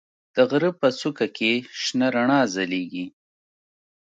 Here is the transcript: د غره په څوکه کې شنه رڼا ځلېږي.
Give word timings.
د 0.35 0.37
غره 0.49 0.71
په 0.79 0.87
څوکه 0.99 1.27
کې 1.37 1.51
شنه 1.81 2.07
رڼا 2.15 2.41
ځلېږي. 2.53 3.05